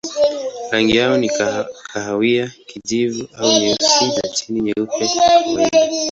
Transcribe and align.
Rangi 0.71 0.97
yao 0.97 1.17
ni 1.17 1.29
kahawia, 1.93 2.51
kijivu 2.67 3.27
au 3.37 3.51
nyeusi 3.51 4.05
na 4.23 4.29
chini 4.29 4.61
nyeupe 4.61 5.07
kwa 5.07 5.07
kawaida. 5.43 5.97